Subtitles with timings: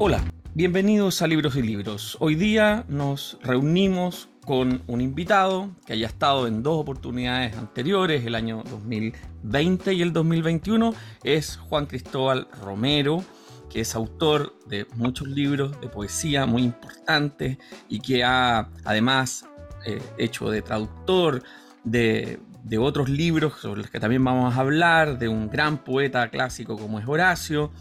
[0.00, 0.22] Hola,
[0.54, 2.16] bienvenidos a Libros y Libros.
[2.20, 8.36] Hoy día nos reunimos con un invitado que haya estado en dos oportunidades anteriores, el
[8.36, 13.24] año 2020 y el 2021, es Juan Cristóbal Romero,
[13.68, 17.58] que es autor de muchos libros de poesía muy importantes
[17.88, 19.46] y que ha además
[19.84, 21.42] eh, hecho de traductor
[21.82, 26.28] de, de otros libros sobre los que también vamos a hablar, de un gran poeta
[26.28, 27.72] clásico como es Horacio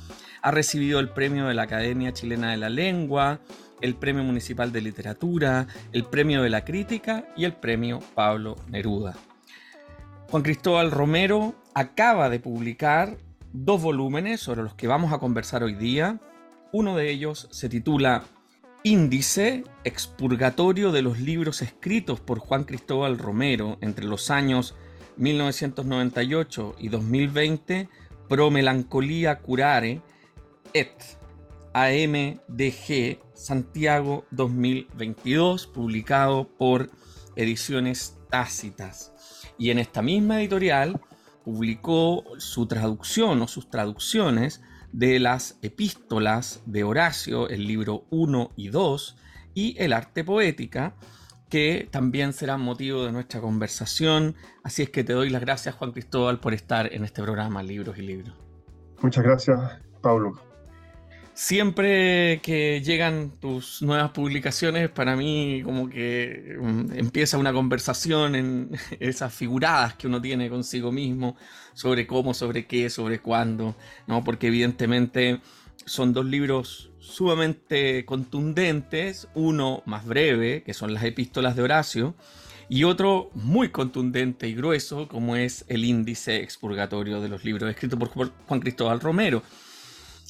[0.41, 3.40] ha recibido el premio de la Academia Chilena de la Lengua,
[3.82, 9.16] el Premio Municipal de Literatura, el Premio de la Crítica y el Premio Pablo Neruda.
[10.30, 13.18] Juan Cristóbal Romero acaba de publicar
[13.54, 16.20] dos volúmenes sobre los que vamos a conversar hoy día.
[16.72, 18.24] Uno de ellos se titula
[18.84, 24.76] Índice, expurgatorio de los libros escritos por Juan Cristóbal Romero entre los años
[25.18, 27.90] 1998 y 2020,
[28.30, 30.02] Pro Melancolía Curare,
[30.73, 31.18] et
[31.73, 36.90] AMDG Santiago 2022, publicado por
[37.35, 39.13] Ediciones Tácitas.
[39.57, 40.99] Y en esta misma editorial
[41.43, 48.70] publicó su traducción o sus traducciones de las epístolas de Horacio, el libro 1 y
[48.70, 49.18] 2,
[49.54, 50.96] y el arte poética,
[51.49, 54.35] que también será motivo de nuestra conversación.
[54.63, 57.98] Así es que te doy las gracias, Juan Cristóbal, por estar en este programa Libros
[57.98, 58.35] y Libros.
[59.02, 59.59] Muchas gracias,
[60.02, 60.46] Pablo.
[61.40, 68.72] Siempre que llegan tus nuevas publicaciones, para mí como que mm, empieza una conversación en
[69.00, 71.38] esas figuradas que uno tiene consigo mismo
[71.75, 73.75] sobre cómo, sobre qué, sobre cuándo,
[74.08, 74.24] ¿no?
[74.24, 75.40] Porque evidentemente
[75.85, 82.16] son dos libros sumamente contundentes, uno más breve, que son las epístolas de Horacio,
[82.68, 88.00] y otro muy contundente y grueso, como es el índice expurgatorio de los libros escrito
[88.00, 89.44] por Juan Cristóbal Romero.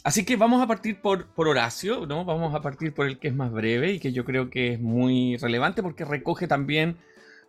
[0.07, 2.23] Así que vamos a partir por, por Horacio, ¿no?
[2.23, 4.79] Vamos a partir por el que es más breve y que yo creo que es
[4.79, 6.95] muy relevante porque recoge también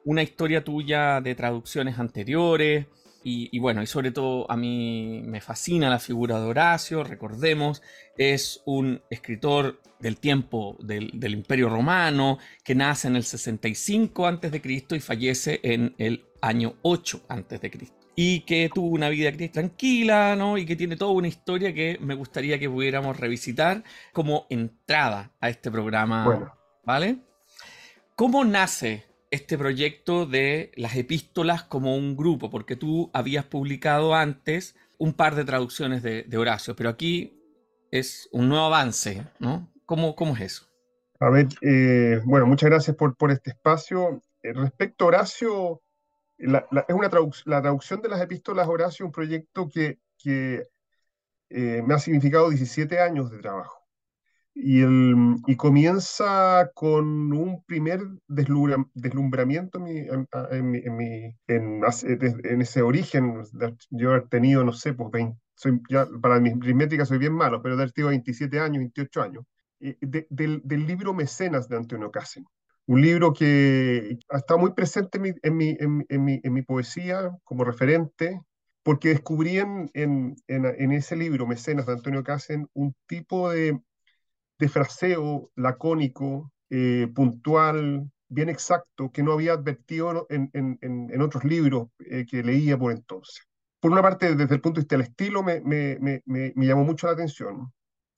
[0.05, 2.87] una historia tuya de traducciones anteriores.
[3.23, 7.81] Y, bueno, y sobre todo a mí me fascina la figura de Horacio, recordemos,
[8.17, 14.63] es un escritor del tiempo del, del Imperio Romano, que nace en el 65 a.C.
[14.65, 20.59] y fallece en el año 8 a.C y que tuvo una vida tranquila, ¿no?
[20.59, 25.51] Y que tiene toda una historia que me gustaría que pudiéramos revisitar como entrada a
[25.51, 26.53] este programa,
[26.85, 27.19] ¿vale?
[28.17, 32.51] ¿Cómo nace este proyecto de las epístolas como un grupo?
[32.51, 37.41] Porque tú habías publicado antes un par de traducciones de, Horacio, pero aquí
[37.93, 39.73] es un nuevo avance, ¿no?
[39.87, 40.67] ¿Cómo, cómo es eso?
[41.21, 44.21] A ver, eh, bueno, muchas gracias por, por este espacio.
[44.43, 45.83] Eh, respecto a Horacio,
[46.39, 47.11] la, es una
[47.47, 49.99] la traducción de las epístolas Horacio, un proyecto que,
[51.51, 53.77] eh, me ha significado 17 años de trabajo.
[54.55, 60.27] Y, el, y comienza con un primer deslumbramiento en,
[62.61, 63.45] ese origen.
[63.91, 67.63] Yo he tenido, no sé, pues 20, soy, ya, para mis métricas soy bien malo,
[67.63, 69.45] pero he tenido 27 años, 28 años.
[69.79, 72.45] del, del libro Mecenas de Antonio Casen
[72.89, 77.63] un libro que ha estado muy presente en mi, en mi, en mi, poesía como
[77.63, 78.41] referente,
[78.83, 83.79] porque descubrí en, en, ese libro, Mecenas de Antonio Casen, un tipo de,
[84.59, 92.25] de fraseo lacónico, eh, puntual, bien exacto, que no había advertido en, otros libros eh,
[92.25, 93.47] que leía por entonces.
[93.81, 96.85] Por una parte, desde el punto de vista del estilo, me, me, me, me llamó
[96.85, 97.71] mucho la atención,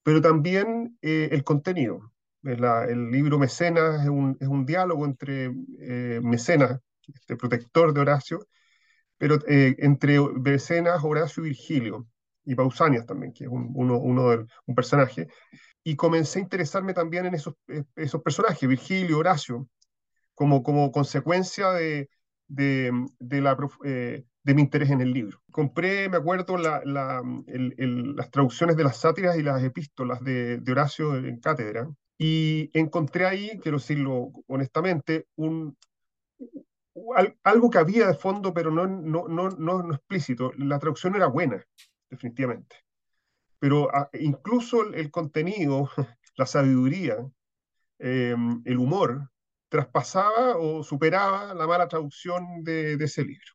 [0.05, 6.21] pero también eh, el contenido el libro Mecenas es un, es un diálogo entre eh,
[6.23, 8.47] Mecenas, este protector de Horacio,
[9.19, 12.06] pero eh, entre Mecenas, Horacio y Virgilio,
[12.45, 15.28] y Pausanias también, que es un, uno, uno del, un personaje.
[15.84, 19.69] Y comencé a interesarme también en esos, eh, esos personajes, Virgilio, Horacio,
[20.34, 22.09] como, como consecuencia de,
[22.48, 25.42] de, de la, eh, de mi interés en el libro.
[25.53, 30.59] Compré, me acuerdo, la, la, el, las traducciones de las sátiras y las epístolas de,
[30.59, 31.89] de Horacio en cátedra,
[32.22, 35.75] y encontré ahí, quiero decirlo honestamente, un,
[37.45, 40.53] algo que había de fondo, pero no, no, no, no, explícito.
[40.59, 41.65] La traducción era buena,
[42.11, 42.77] definitivamente.
[43.59, 45.89] Pero ah, incluso el, contenido,
[46.37, 47.17] la sabiduría,
[47.99, 49.31] em, el humor,
[49.71, 53.55] traspasaba o superaba la mala traducción de, ese libro.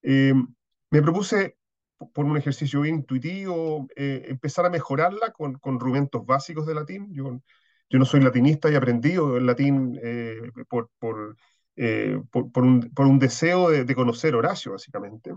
[0.00, 0.46] Em,
[0.90, 1.57] me propuse,
[1.98, 7.08] por un ejercicio intuitivo, eh, empezar a mejorarla con, con rudimentos básicos de latín.
[7.12, 7.40] Yo
[7.90, 11.36] yo no soy latinista y he aprendido el latín eh, por, por,
[11.76, 15.32] eh, por, por, un, por, un, deseo de, de, conocer Horacio, básicamente.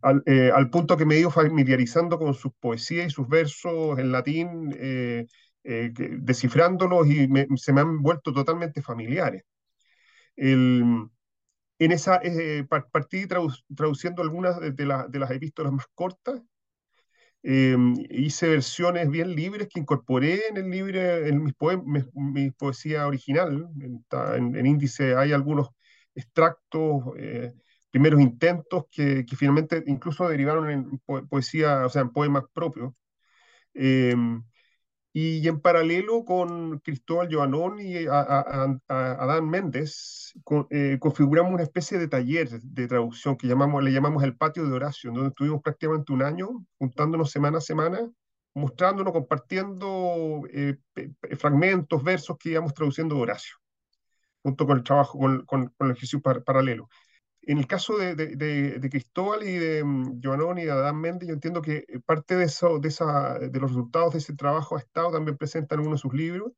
[0.00, 0.22] al,
[0.54, 4.70] al, punto que me he ido familiarizando con sus poesías y sus versos en latín,
[5.62, 9.42] descifrándolos y se me han vuelto totalmente familiares.
[10.36, 11.10] El,
[11.78, 12.20] en esa,
[12.90, 16.42] partí traduciendo algunas de, de las epístolas más cortas
[17.42, 21.54] Em, hice versiones bien libres que incorporé en el libro, en mis
[22.14, 23.68] mi, poesía original.
[23.80, 25.68] En, índice hay algunos
[26.14, 27.52] extractos, eh,
[27.90, 30.98] primeros intentos que, que, finalmente incluso derivaron en
[31.28, 32.92] poesía, o sea, en poemas propios.
[35.12, 40.34] Y en paralelo con Cristóbal Joanón y Adán Méndez,
[40.70, 44.74] eh, configuramos una especie de taller de traducción que llamamos, le llamamos el patio de
[44.74, 48.10] Horacio, donde estuvimos prácticamente un año juntándonos semana a semana,
[48.54, 50.76] mostrándonos, compartiendo eh,
[51.38, 53.56] fragmentos, versos que íbamos traduciendo de Horacio,
[54.42, 56.88] junto con el trabajo, con, con, el ejercicio paralelo.
[57.48, 61.62] En el caso de, de, Cristóbal y de um, y de Adán Méndez, yo entiendo
[61.62, 65.12] que eh, parte de, eso, de, esa, de los resultados de ese trabajo ha estado
[65.12, 66.52] también presente en uno de sus libros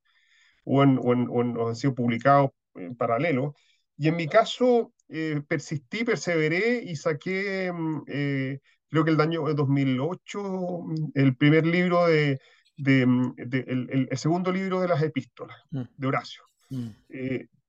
[0.65, 3.55] o, en, o, en, han sido publicados en paralelo.
[3.97, 8.59] Y en mi caso, eh, persistí, perseveré y saqué, mm, eh,
[8.89, 12.41] creo que el año 2008, mm, el primer libro de,
[12.77, 16.43] de, mm, el, el, segundo libro de las epístolas de Horacio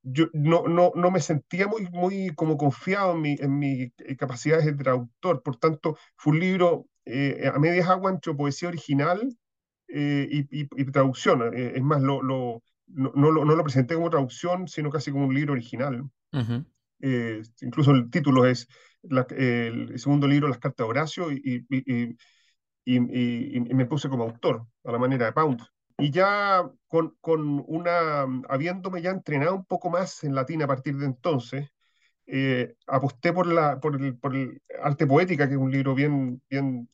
[0.03, 4.15] yo no, no, no, me sentía muy, muy como confiado en, mi, en mis eh,
[4.17, 9.37] capacidades de traductor, por tanto fue un libro eh, a medias aguas entre poesía original
[9.87, 11.53] eh, y, y, traducción.
[11.53, 15.25] es más, lo, lo, no, no, lo, no, lo, presenté como traducción, sino casi como
[15.27, 16.09] un libro original.
[17.61, 18.67] incluso el título es
[19.03, 22.15] el segundo libro, Las cartas de Horacio, y, y,
[23.73, 25.61] me puse como autor, a la manera de Pound
[26.01, 30.97] y ya con, con, una, habiéndome ya entrenado un poco más en latín a partir
[30.97, 31.69] de entonces,
[32.25, 36.41] eh, aposté por, la, por, el, por el arte poética, que es un libro bien,
[36.49, 36.89] bien,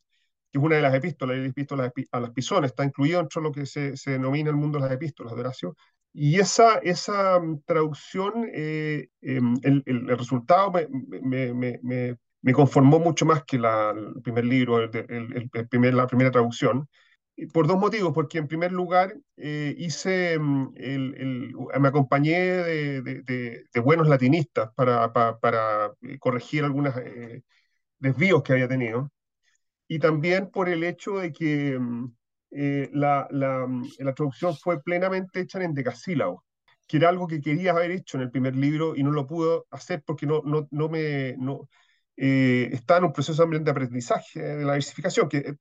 [0.52, 3.48] que es una de las epístolas, las epístolas a las pisones, está incluido dentro de
[3.48, 5.78] lo que se, se, denomina el mundo de las epístolas de Horacio.
[6.14, 10.88] Y esa, esa mm, traducción, eh, em, el, el, resultado me,
[11.22, 14.92] me, me, me, conformó mucho más que la, el primer libro, el,
[15.54, 16.90] el, primer, la primera traducción
[17.54, 23.80] por dos motivos, porque en primer lugar eh, hice, mm, el, me acompañé de, de,
[23.80, 27.44] buenos latinistas para, para, eh, corregir algunos eh,
[28.00, 29.12] desvíos que había tenido,
[29.88, 32.14] y también por el hecho de que mm,
[32.94, 36.44] la, la, mm, la, traducción fue plenamente hecha en decasílabos,
[36.88, 39.68] que era algo que quería haber hecho en el primer libro y no lo pudo
[39.72, 41.36] hacer porque no, no, no me...
[41.38, 41.70] No,
[42.20, 45.56] estaba en un proceso de aprendizaje de la versificación, que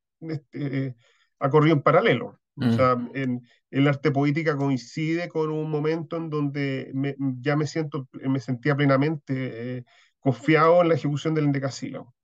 [1.38, 2.40] ha corrido en paralelo.
[2.58, 2.76] O mm.
[2.76, 6.92] sea, en, el arte poética coincide con un momento en donde
[7.40, 9.84] ya me siento, me sentía plenamente eh,
[10.18, 12.14] confiado en la ejecución del endecasílabo.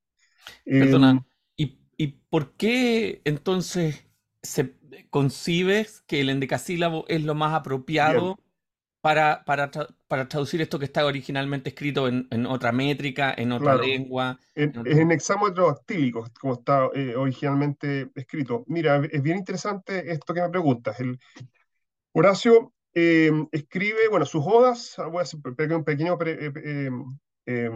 [0.65, 1.21] Perdona, em,
[1.57, 4.07] ¿y, ¿y, por qué entonces
[4.43, 4.75] se
[5.11, 8.39] concibe que el endecasílabo es lo más apropiado
[9.03, 9.71] para, para,
[10.09, 14.39] para, traducir esto que está originalmente escrito en, en otra métrica, en otra lengua.
[14.55, 18.65] En, en, en hexámetros actílicos, como está eh, originalmente escrito.
[18.69, 20.99] Mira, es bien interesante esto que me preguntas.
[21.01, 21.19] El,
[22.13, 25.41] Horacio eh, escribe, bueno, sus odas, voy a hacer
[25.75, 26.53] un pequeño eh,
[26.87, 27.71] em, eh,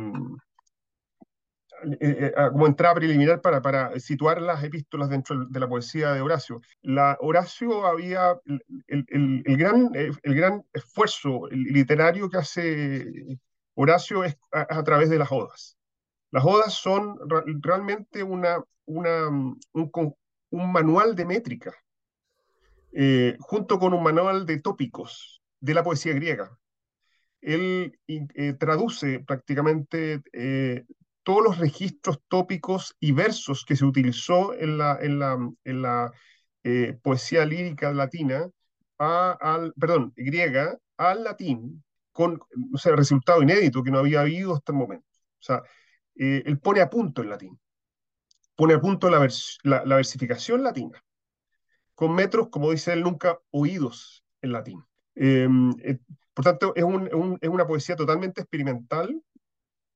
[2.00, 6.60] eh, ah, como entrada preliminar para, situar las epístolas dentro de la poesía de Horacio.
[6.82, 8.40] La, Horacio había
[8.86, 13.38] el, gran, eh, el gran esfuerzo literario que hace
[13.74, 15.76] Horacio es a, través de las odas.
[16.30, 17.18] Las odas son
[17.62, 20.14] realmente una, una, un,
[20.50, 21.74] un, manual de métrica,
[23.38, 26.58] junto con un manual de tópicos de la poesía griega.
[27.42, 27.98] Él
[28.58, 30.22] traduce prácticamente
[31.26, 36.12] todos los registros tópicos y versos que se utilizó en la, en la, en la
[36.62, 38.48] eh, poesía lírica latina,
[38.96, 42.40] a, al, perdón, griega, al latín, con
[42.72, 45.08] o sea, resultado inédito que no había habido hasta el momento.
[45.40, 45.64] O sea,
[46.14, 47.58] eh, él pone a punto el latín,
[48.54, 49.18] pone a punto la,
[49.64, 51.02] la, la, versificación latina,
[51.96, 54.80] con metros, como dice él, nunca oídos en latín.
[55.16, 55.98] Em, eh,
[56.32, 59.20] por tanto, es, un, un, es, una poesía totalmente experimental,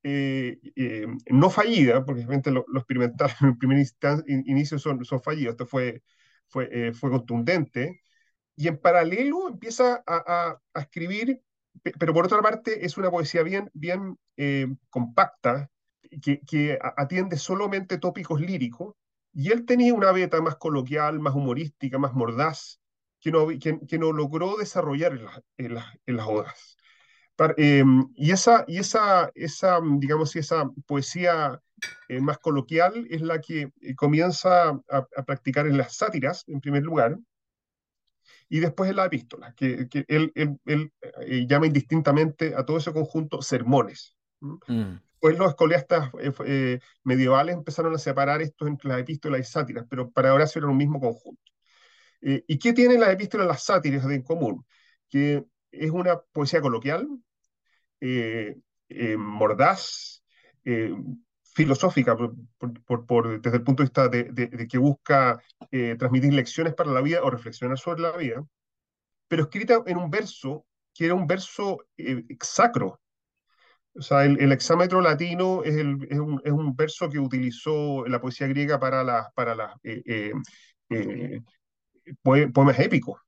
[0.03, 3.87] eh, eh, no fallida, porque obviamente lo, experimental en el primer
[4.27, 6.03] inicio son, fallidos, esto fue,
[6.71, 8.03] eh, fue contundente,
[8.57, 11.43] y en paralelo empieza a, escribir,
[11.99, 13.71] pero por otra parte es una poesía bien,
[14.91, 15.71] compacta,
[16.23, 18.95] que, atiende solamente tópicos líricos,
[19.33, 22.81] y él tenía una beta más coloquial, más humorística, más mordaz,
[23.21, 25.13] que no, que, no logró desarrollar
[25.59, 26.77] en, en, en las odas
[27.57, 31.59] Em, y esa, y esa, esa, digamos, esa poesía
[32.09, 36.83] eh, más coloquial es la que eh, comienza a, practicar en las sátiras, en primer
[36.83, 37.19] lugar,
[38.51, 40.93] y después en la epístola, que, que él, él,
[41.23, 44.17] eh, llama indistintamente a todo ese conjunto sermones.
[44.41, 44.97] Mm.
[45.19, 46.11] Pues los escoliastas
[47.05, 50.79] medievales empezaron a separar esto entre las epístolas y sátiras, pero para Horacio era un
[50.79, 51.43] mismo conjunto.
[52.23, 54.65] ¿Y qué tienen las epístolas y las sátiras en común?
[55.11, 57.30] Que es una poesía coloquial, eh, eh,
[59.19, 60.23] mordaz,
[60.65, 60.95] eh,
[61.55, 65.41] filosófica, por, desde el punto de vista de, que busca
[65.99, 68.45] transmitir lecciones para la vida o reflexionar sobre la vida,
[69.29, 70.65] pero escrita en un verso
[70.95, 71.79] que era un verso
[72.41, 73.01] sacro.
[73.95, 79.33] O sea, el, hexámetro latino es, un, verso que utilizó la poesía griega para, las
[79.35, 79.73] para las
[82.23, 83.21] poemas épicos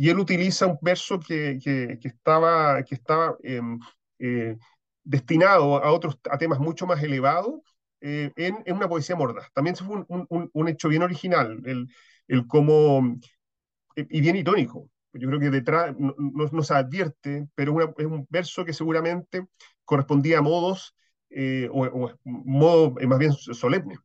[0.00, 3.78] y él utiliza un verso que, que, estaba, que estaba em,
[4.20, 4.56] eh,
[5.02, 7.60] destinado a otros a temas mucho más elevados
[8.00, 9.50] eh, en, una poesía mordaz.
[9.52, 11.88] También fue un, un, hecho bien original, el,
[12.28, 13.16] el cómo,
[13.96, 14.88] eh, y bien irónico.
[15.12, 19.46] Yo creo que detrás no, no, se advierte, pero es un verso que seguramente
[19.84, 20.94] correspondía a modos
[21.72, 23.98] o, o modo más bien solemne.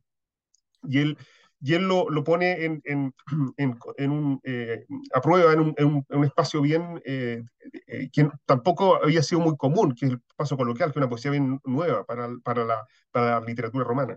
[0.82, 1.18] Y él
[1.66, 2.80] y él lo, lo pone en,
[3.56, 7.42] en, en, un, eh, a prueba en un, un, espacio bien, eh,
[7.88, 11.08] eh, que tampoco había sido muy común, que es el paso coloquial, que es una
[11.08, 14.16] poesía bien nueva para, para, la, para la literatura romana.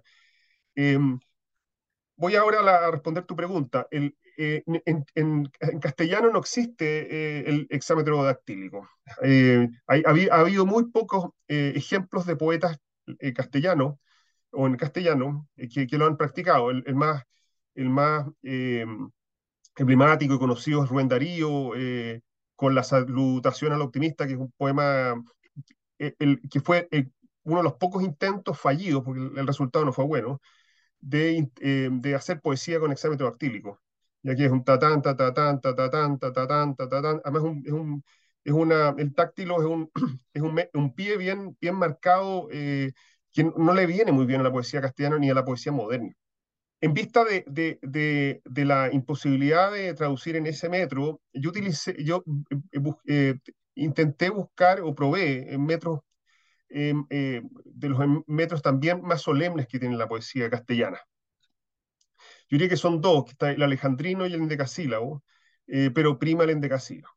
[0.76, 1.20] Em,
[2.18, 3.88] voy ahora a, responder tu pregunta.
[3.90, 8.88] El, en, en, castellano no existe el hexámetro dactílico.
[9.88, 12.78] Ha, habido muy pocos ejemplos de poetas
[13.36, 13.96] castellanos
[14.52, 16.70] o en castellano, eh, que, lo han practicado.
[16.72, 17.24] El más,
[17.80, 18.86] el más eh,
[19.78, 22.22] emblemático y conocido es Rubén Darío, eh,
[22.56, 25.16] con la salutación al optimista, que es un poema
[25.98, 26.90] el, que fue
[27.44, 30.42] uno de los pocos intentos fallidos, porque el, resultado no fue bueno,
[31.00, 31.50] de,
[32.16, 33.82] hacer poesía con exámetro dactílico.
[34.24, 37.22] Y aquí es un tatán, tatatán, tatatán, tatatán, tatatán.
[37.24, 38.04] Además, un, es un,
[38.44, 39.92] es una, el táctilo es un,
[40.34, 42.92] es un, un pie bien, bien marcado eh,
[43.32, 46.14] que no le viene muy bien a la poesía castellana ni a la poesía moderna.
[46.82, 52.24] En vista de, de, de, la imposibilidad de traducir en ese metro, yo, utilicé, yo
[52.72, 53.36] eh, eh,
[53.76, 56.00] intenté buscar o probé en metros,
[56.70, 61.00] em, eh, de los metros también más solemnes que tiene la poesía castellana.
[62.50, 65.24] Yo diría que son dos, que está el alejandrino y el endecasílabo,
[65.94, 67.14] pero prima el endecasílabo.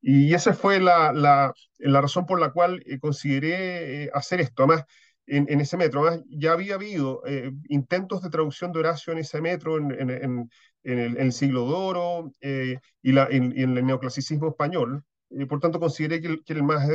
[0.00, 4.64] Y esa fue la, la, la razón por la cual consideré hacer esto.
[4.64, 4.84] Además,
[5.28, 6.04] en, ese metro.
[6.28, 10.48] ya había habido eh, intentos de traducción de Horacio en ese metro en,
[10.82, 15.04] el, siglo de oro eh, y, la, en, el neoclasicismo español.
[15.30, 16.88] Eh, por tanto, consideré que, era el más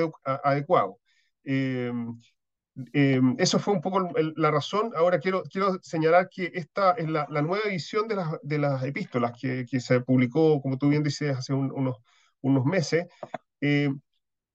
[0.44, 0.98] adecuado.
[1.44, 2.18] Em,
[2.94, 4.92] em, eso fue un poco la razón.
[4.96, 9.34] Ahora quiero, quiero señalar que esta es la, nueva edición de las, de las epístolas
[9.40, 11.98] que, que, se publicó, como tú bien dices, hace unos,
[12.42, 13.06] unos meses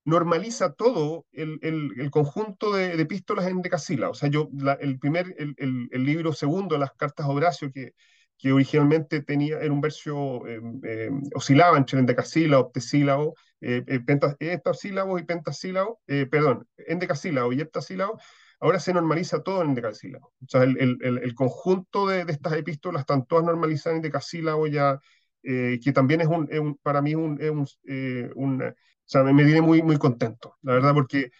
[0.08, 4.16] normaliza todo el, el, conjunto de, de, epístolas en decasílabos.
[4.16, 4.48] O sea, yo,
[4.80, 5.54] el primer, el,
[5.90, 7.92] el, libro segundo, las cartas de Horacio, que,
[8.38, 14.00] que originalmente tenía, era un verso, eh, eh, oscilaba entre endecasílabo, octesílabo, eh, eh
[14.40, 18.18] heptasílabo y pentasílabo, perdón, endecasílabo y heptasílabo,
[18.60, 20.32] ahora se normaliza todo en decasílabo.
[20.42, 24.98] O sea, el, conjunto de, de, estas epístolas están todas normalizadas en decasílabo ya,
[25.42, 27.38] que también es un, para mí un,
[29.10, 31.30] sea, me, me tiene muy, muy contento, la verdad, porque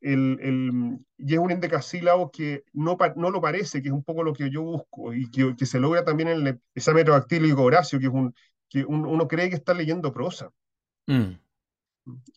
[0.00, 4.22] el, el, y es un endecasílabo que no, no lo parece, que es un poco
[4.22, 7.98] lo que yo busco y que, que se logra también en el examen dactílico Horacio,
[7.98, 8.34] que, es un,
[8.68, 10.50] que uno cree que está leyendo prosa.
[11.06, 11.32] Mm.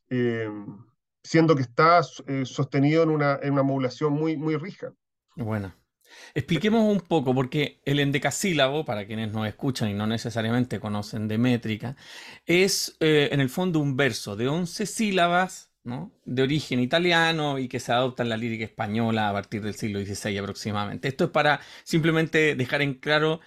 [0.09, 0.49] Eh,
[1.23, 4.93] siendo que está eh, sostenido en una, en una modulación muy, muy rija.
[5.35, 5.73] Bueno.
[6.33, 11.37] Expliquemos un poco, porque el endecasílabo, para quienes nos escuchan y no necesariamente conocen de
[11.37, 11.95] métrica,
[12.45, 16.11] es eh, en el fondo un verso de 11 sílabas ¿no?
[16.25, 19.99] de origen italiano y que se adopta en la lírica española a partir del siglo
[19.99, 21.07] XVI aproximadamente.
[21.07, 23.39] Esto es para simplemente dejar en claro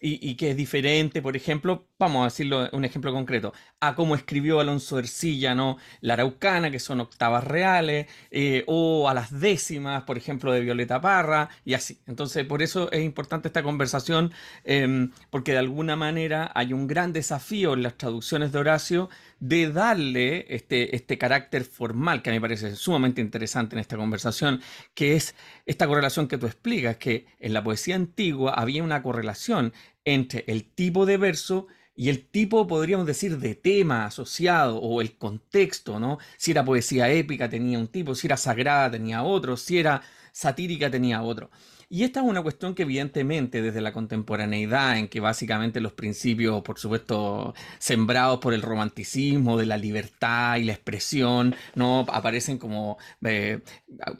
[0.00, 4.60] y, que es diferente, por ejemplo, vamos a decirlo un ejemplo concreto, a cómo escribió
[4.60, 5.76] Alonso Ercilla, ¿no?
[6.00, 11.00] La Araucana, que son octavas reales, eh, o a las décimas, por ejemplo, de Violeta
[11.00, 11.98] Parra, y así.
[12.06, 14.32] Entonces, por eso es importante esta conversación,
[14.64, 19.08] em, porque de alguna manera hay un gran desafío en las traducciones de Horacio
[19.40, 23.96] de darle este, este carácter formal que a mí me parece sumamente interesante en esta
[23.96, 24.60] conversación,
[24.94, 25.34] que es
[25.66, 29.72] esta correlación que tú explicas, que en la poesía antigua había una correlación
[30.04, 35.18] entre el tipo de verso y el tipo, podríamos decir, de tema asociado o el
[35.18, 36.18] contexto, ¿no?
[36.36, 40.02] Si era poesía épica tenía un tipo, si era sagrada tenía otro, si era
[40.32, 41.50] satírica tenía otro.
[41.90, 46.60] Y esta es una cuestión que evidentemente desde la contemporaneidad, en que básicamente los principios,
[46.62, 52.98] por supuesto, sembrados por el romanticismo, de la libertad y la expresión, no aparecen como
[53.24, 53.60] eh,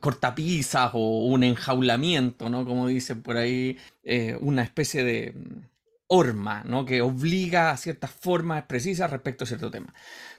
[0.01, 2.65] cortapisas o un enjaulamiento, ¿no?
[2.65, 5.61] Como dicen por ahí, eh, una especie de mm,
[6.07, 6.87] horma, ¿no?
[6.87, 9.93] Que obliga a ciertas formas precisas respecto a cierto tema.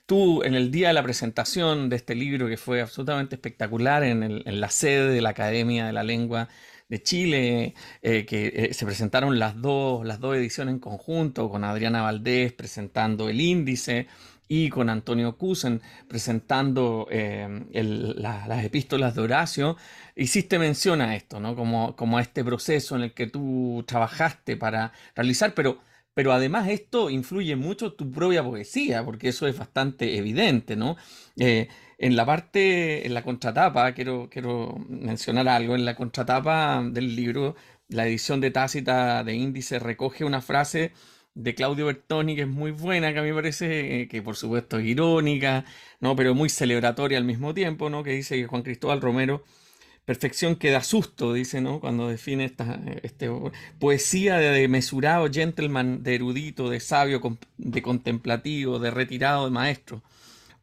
[0.08, 4.24] Tú, en el día de la presentación de este libro, que fue absolutamente espectacular en,
[4.24, 6.50] en la sede de la Academia de la Lengua
[6.90, 11.64] de Chile, eh, que eh, se presentaron las dos, las dos ediciones en conjunto, con
[11.64, 14.08] Adriana Valdés presentando el índice
[14.48, 19.78] y con Antonio Cusen presentando em, las epístolas de Horacio,
[20.16, 21.56] hiciste mención a esto, ¿no?
[21.56, 25.80] Como, como a este proceso en el que tú trabajaste para realizar, pero
[26.14, 30.98] pero además esto influye mucho tu propia poesía, porque eso es bastante evidente, ¿no?
[31.38, 31.70] Eh,
[32.00, 37.56] en la parte, en la contratapa, quiero, quiero mencionar algo, en la contratapa del libro,
[37.90, 40.94] la edición de Tácita de Índice recoge una frase
[41.36, 44.80] de Claudio Bertoni que es muy buena, que a mí me parece que por supuesto
[44.80, 45.66] es irónica,
[46.00, 46.16] ¿no?
[46.16, 48.04] pero muy celebratoria al mismo tiempo, ¿no?
[48.04, 49.44] que dice que Juan Cristóbal Romero
[50.10, 51.80] Perfección que da susto, dice, ¿no?
[51.80, 53.30] Cuando define esta este,
[53.78, 57.22] poesía de, mesurado gentleman, de erudito, de sabio,
[57.60, 60.02] de contemplativo, de retirado, de maestro.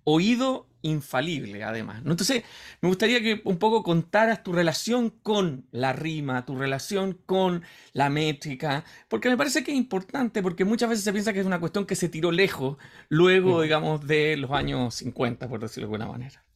[0.02, 2.02] Oído infalible, además.
[2.04, 2.44] Entonces,
[2.80, 7.62] me gustaría que un poco contaras tu relación con la rima, tu relación con
[7.92, 11.46] la métrica, porque me parece que es importante, porque muchas veces se piensa que es
[11.46, 12.76] una cuestión que se tiró lejos
[13.08, 16.46] luego, digamos, de los años 50, por decirlo de alguna manera.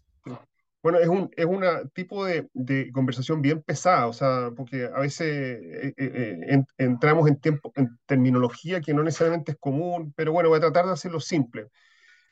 [0.83, 5.01] Bueno, es un es una tipo de, de, conversación bien pesada, o sea, porque a
[5.01, 10.33] veces eh, eh, eh, entramos en, tiempo, en terminología que no necesariamente es común, pero
[10.33, 11.69] bueno, voy a tratar de hacerlo simple.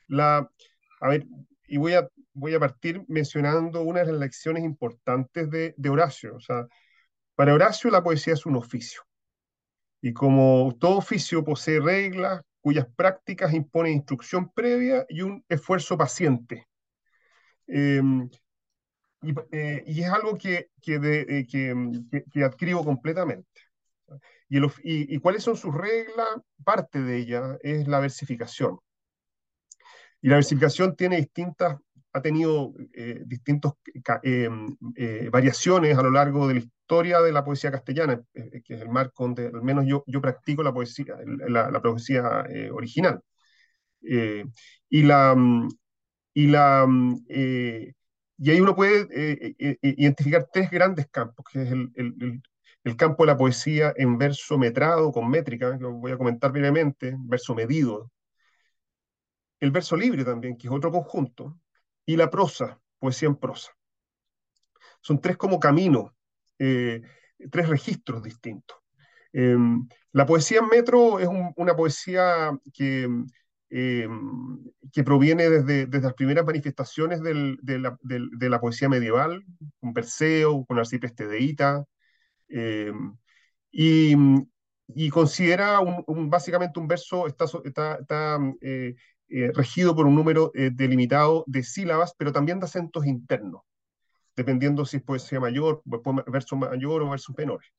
[0.07, 0.49] La,
[1.01, 1.27] a ver,
[1.69, 6.35] y voy a, voy a partir mencionando una de las lecciones importantes de, de Horacio.
[6.35, 6.67] O sea,
[7.35, 9.01] para Horacio la poesía es un oficio.
[10.01, 16.69] Y como todo oficio posee reglas cuyas prácticas imponen instrucción previa y un esfuerzo paciente
[17.69, 18.29] Em,
[19.51, 22.23] eh, y, es algo que, que, de, eh, mm, que,
[22.57, 23.47] que, completamente.
[24.49, 26.27] Y, el, y, y, cuáles son sus reglas?
[26.63, 28.79] Parte de ella es la versificación.
[30.21, 31.77] Y la versificación tiene distintas,
[32.13, 33.73] ha tenido eh, distintas
[34.23, 34.75] em,
[35.31, 39.23] variaciones a lo largo de la historia de la poesía castellana, que es el marco
[39.23, 41.15] donde al menos yo, yo practico la poesía,
[41.47, 43.21] la, la poesía original.
[44.01, 45.69] y la, mm,
[46.33, 47.93] y, la, mm, eh,
[48.37, 52.41] y ahí uno puede eh, eh, identificar tres grandes campos, que es el, el,
[52.83, 57.15] el, campo de la poesía en verso metrado, con métrica, que voy a comentar brevemente,
[57.19, 58.11] verso medido,
[59.59, 61.59] el verso libre también, que es otro conjunto,
[62.05, 63.71] y la prosa, poesía en prosa.
[65.01, 66.11] Son tres como caminos,
[66.57, 68.77] tres registros distintos.
[69.31, 73.07] Em, la poesía en metro es una poesía que
[73.71, 74.07] eh,
[74.91, 79.45] que proviene desde, desde, las primeras manifestaciones del, de, la, de, la, poesía medieval,
[79.79, 81.85] con Perseo, con Arcipreste de Ita,
[82.47, 82.91] eh,
[83.71, 84.15] y,
[84.87, 88.39] y, considera un, básicamente un verso, está, está, está
[89.29, 93.61] eh, regido por un número delimitado de sílabas, pero también de acentos internos,
[94.35, 95.81] dependiendo si es poesía mayor,
[96.27, 97.71] verso mayor o versos menores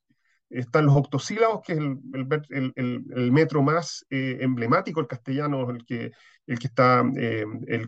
[0.51, 5.71] están los octosílabos, que es el, el, el, el metro más eh, emblemático, el castellano,
[5.71, 6.11] el que,
[6.47, 7.45] el que está, eh,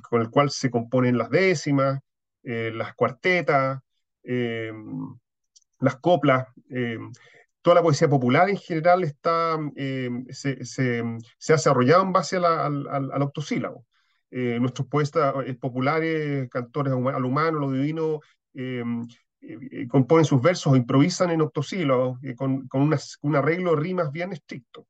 [0.09, 1.99] con el cual se componen las décimas,
[2.45, 3.81] eh, las cuartetas,
[5.81, 6.47] las coplas.
[7.63, 11.03] Toda la poesía popular en general está, se, se,
[11.39, 12.45] se, ha desarrollado en base al,
[12.89, 13.87] al, octosílabo.
[14.31, 18.21] nuestros poetas populares, cantores al humano, lo divino,
[19.43, 22.83] eh, eh, componen sus versos improvisan en octosílabos, eh, con, con
[23.23, 24.87] un arreglo de rimas bien estricto.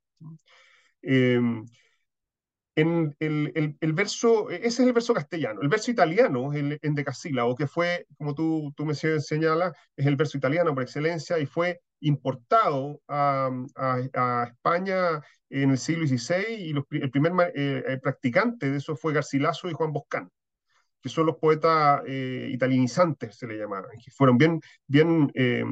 [2.75, 5.61] En el, el, verso, ese es el verso castellano.
[5.61, 10.39] El verso italiano, el endecasílabo, que fue, como tú, tú me señalas, es el verso
[10.39, 13.51] italiano por excelencia y fue importado a,
[14.47, 17.33] España en el siglo XVI y el primer
[18.03, 20.31] practicante de eso fue Garcilaso y Juan Boscán
[21.03, 25.65] que son los poetas eh, italinizantes, se le llamaban, que fueron bien, bien eh,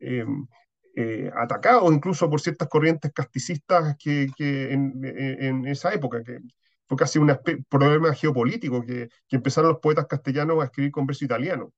[0.00, 6.40] eh, atacados incluso por ciertas corrientes casticistas que, en, esa época, que
[6.86, 7.30] fue casi un
[7.68, 11.72] problema geopolítico, que, empezaron los poetas castellanos a escribir con verso italiano.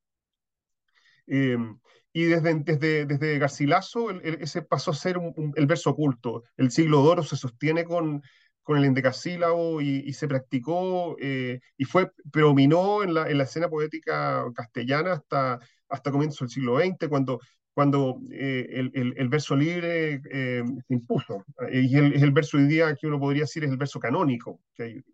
[2.12, 5.18] Y desde, desde, desde Garcilaso ese pasó a ser
[5.54, 6.44] el verso oculto.
[6.56, 8.22] El siglo de oro se sostiene con,
[8.62, 14.44] con el endecasílabo y, se practicó y fue, predominó en la, en la escena poética
[14.54, 17.40] castellana hasta, hasta comienzos del siglo XX, cuando
[17.72, 21.44] cuando el, el, el, verso libre se impuso.
[21.72, 24.60] Y el, es el verso hoy día que uno podría decir es el verso canónico,
[24.74, 25.04] que hay,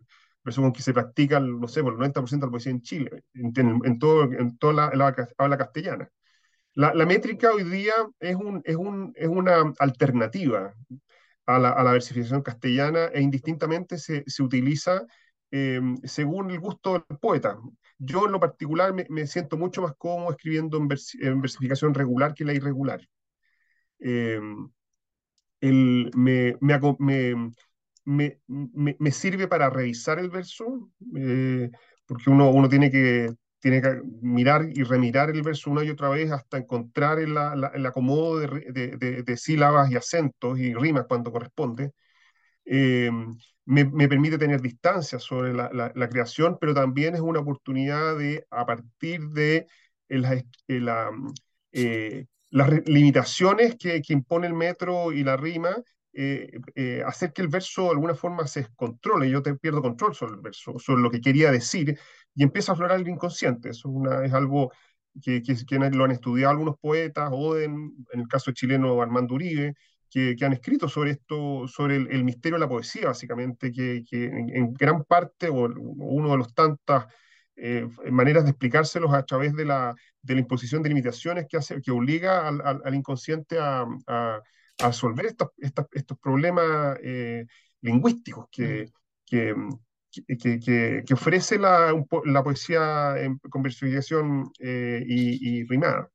[0.47, 3.25] verso con que se practica, no sé, por el 90% de la poesía en Chile,
[3.35, 3.53] en,
[3.85, 6.09] en, todo, en toda la, la, habla castellana.
[6.77, 10.75] La, métrica hoy día es, un, es, un, es una alternativa
[11.47, 15.07] a la, versificación castellana e indistintamente se, utiliza
[15.51, 17.59] eh, según el gusto del poeta.
[17.97, 20.89] Yo en lo particular me, siento mucho más cómodo escribiendo en,
[21.23, 23.01] en, versificación regular que la irregular.
[23.99, 24.39] Eh,
[28.05, 31.71] me, sirve para revisar el verso, eh,
[32.05, 33.31] porque uno tiene, que,
[33.67, 37.73] tiene que mirar y remirar el verso una y otra vez hasta encontrar el, la,
[37.75, 38.47] el acomodo de,
[38.97, 41.91] de, de, sílabas y acentos y rimas cuando corresponde.
[42.65, 43.11] Eh,
[43.65, 48.47] me, me, permite tener distancia sobre la, la, creación, pero también es una oportunidad de,
[48.51, 49.67] a partir de
[50.11, 51.11] la, la,
[51.73, 55.75] eh, las limitaciones que, que, impone el metro y la rima,
[56.13, 60.15] eh, eh, hacer que el verso de alguna forma se descontrole, yo te pierdo control
[60.15, 61.99] sobre el verso, sobre lo que quería decir,
[62.37, 63.71] y empieza a aflorar el inconsciente.
[63.71, 64.73] Eso es, una, es algo
[65.21, 69.75] que, que, que, lo han estudiado algunos poetas, Oden, en el caso chileno Armando Uribe,
[70.11, 75.05] que, han escrito sobre esto, sobre el, misterio de la poesía, básicamente, que, en, gran
[75.05, 77.07] parte, o uno de los tantas
[77.57, 81.81] eh, maneras de explicárselos a través de la, de la imposición de limitaciones que, hace,
[81.83, 84.43] que obliga al, al, inconsciente a, a
[84.79, 87.47] a resolver estos, estos, estos problemas eh,
[87.81, 88.91] lingüísticos que,
[89.25, 89.55] que,
[90.27, 91.93] que, ofrece la,
[92.43, 96.11] poesía en conversificación eh, y, y, rimada.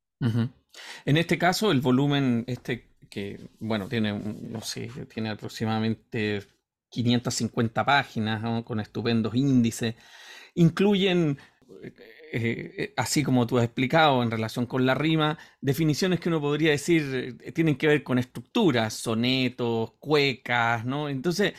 [1.04, 6.42] En este caso, el volumen este que, bueno, tiene, no sé, tiene aproximadamente
[6.88, 9.96] 550 páginas, con estupendos índices,
[10.54, 11.38] incluyen
[12.34, 16.40] eh, eh, así como tú has explicado en relación con la rima, definiciones que uno
[16.40, 21.10] podría decir eh, tienen que ver con estructuras, sonetos, cuecas, ¿no?
[21.10, 21.52] Entonces,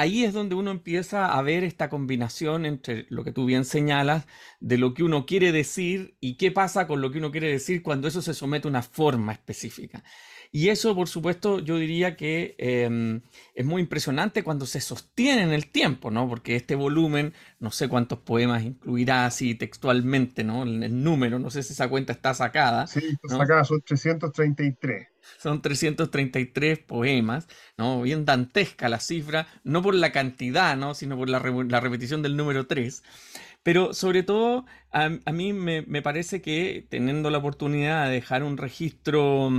[0.00, 4.26] ahí es donde uno empieza a ver esta combinación entre lo que tú bien señalas,
[4.60, 7.82] de lo que uno quiere decir y qué pasa con lo que uno quiere decir
[7.82, 10.02] cuando eso se somete a una forma específica.
[10.50, 13.20] Y eso, por supuesto, yo diría que em,
[13.54, 16.26] es muy impresionante cuando se sostiene en el tiempo, ¿no?
[16.26, 20.62] Porque este volumen, no sé cuántos poemas incluirá así textualmente, ¿no?
[20.62, 22.86] El, número, no sé si esa cuenta está sacada.
[22.86, 25.08] Sí, está sacada, son 333.
[25.38, 28.02] Son 333 poemas, ¿no?
[28.02, 30.94] Bien dantesca la cifra, no por la cantidad, ¿no?
[30.94, 33.02] Sino por la, la repetición del número 3.
[33.62, 39.50] Pero sobre todo, a, mí me, parece que teniendo la oportunidad de dejar un registro,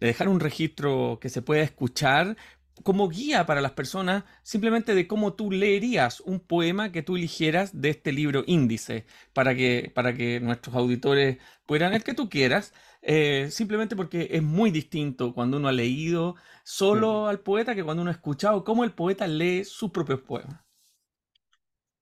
[0.00, 2.36] de dejar un registro que se pueda escuchar
[2.82, 7.80] como guía para las personas, simplemente de cómo tú leerías un poema que tú eligieras
[7.80, 12.74] de este libro índice, para que, para que nuestros auditores puedan el que tú quieras,
[13.02, 18.02] eh, simplemente porque es muy distinto cuando uno ha leído solo al poeta que cuando
[18.02, 20.60] uno ha escuchado cómo el poeta lee sus propios poemas.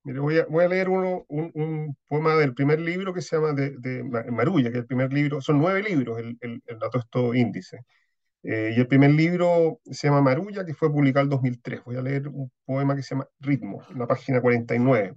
[0.03, 3.35] Mire, voy a, voy a leer uno, un, un, poema del primer libro que se
[3.35, 6.79] llama de, de, Marulla, que es el primer libro, son nueve libros el, el, el
[6.79, 7.85] dato esto índice.
[8.43, 11.83] Eh, y el primer libro se llama Marulla, que fue publicado en 2003.
[11.83, 15.13] Voy a leer un poema que se llama Ritmo, en la página 49.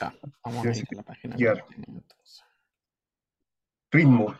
[0.00, 1.36] Ah, vamos a leer la página
[3.90, 4.34] Ritmo.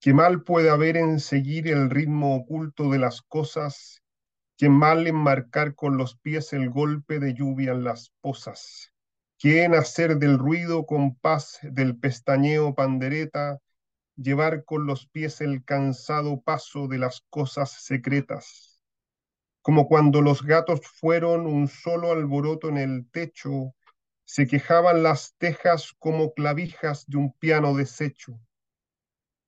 [0.00, 4.02] ¿Qué mal puede haber en seguir el ritmo oculto de las cosas
[4.58, 8.90] Qué mal enmarcar con los pies el golpe de lluvia en las pozas.
[9.38, 13.58] Qué en hacer del ruido compás del pestañeo pandereta,
[14.16, 18.80] llevar con los pies el cansado paso de las cosas secretas.
[19.62, 23.74] Como cuando los gatos fueron un solo alboroto en el techo,
[24.24, 28.38] se quejaban las tejas como clavijas de un piano deshecho.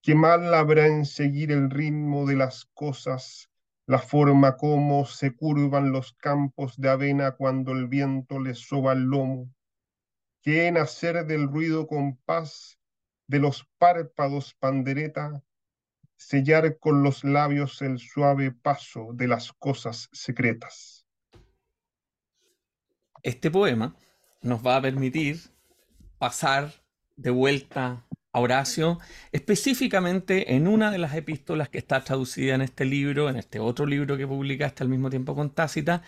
[0.02, 3.48] Qué mal habrá en seguir el ritmo de las cosas
[3.88, 9.04] la forma como se curvan los campos de avena cuando el viento les soba el
[9.04, 9.50] lomo,
[10.42, 12.77] que en hacer del ruido compás
[13.28, 15.42] de los párpados pandereta,
[16.16, 21.06] sellar con los labios el suave paso de las cosas secretas.
[23.22, 23.94] Este poema
[24.42, 25.38] nos va a permitir
[26.18, 26.72] pasar
[27.16, 28.98] de vuelta Horacio,
[29.32, 33.86] específicamente en una de las epístolas que está traducida en este libro, en este otro
[33.86, 36.02] libro que publicaste al mismo tiempo con Tácita,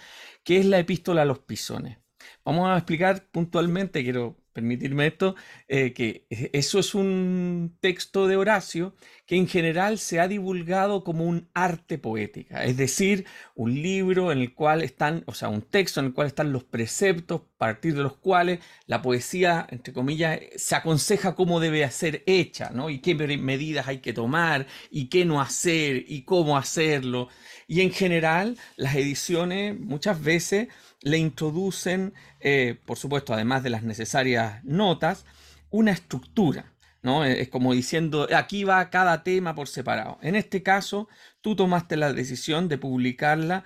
[0.44, 1.98] que es la epístola a los pisones.
[2.44, 5.36] Vamos a explicar puntualmente, quiero permitirme esto,
[5.68, 8.94] eh, que eso es un texto de Horacio
[9.26, 14.38] que en general se ha divulgado como un arte poética, es decir, un libro en
[14.38, 17.94] el cual están, o sea, un texto en el cual están los preceptos a partir
[17.94, 22.90] de los cuales la poesía, entre comillas, se aconseja cómo debe ser hecha, ¿no?
[22.90, 27.28] Y qué medidas hay que tomar, y qué no hacer, y cómo hacerlo.
[27.66, 30.68] Y en general, las ediciones muchas veces
[31.02, 35.24] le introducen, eh, por supuesto, además de las necesarias notas,
[35.70, 36.72] una estructura.
[37.02, 37.24] ¿no?
[37.24, 40.18] Es como diciendo, aquí va cada tema por separado.
[40.22, 41.08] En este caso,
[41.40, 43.64] tú tomaste la decisión de publicarla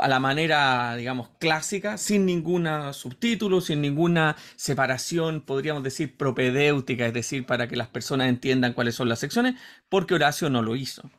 [0.00, 7.14] a la manera, digamos, clásica, sin ningún subtítulo, sin ninguna separación, podríamos decir, propedéutica, es
[7.14, 9.54] decir, para que las personas entiendan cuáles son las secciones,
[9.88, 11.10] porque Horacio no lo hizo.